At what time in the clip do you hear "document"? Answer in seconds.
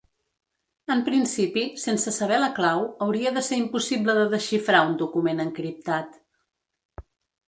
5.03-5.45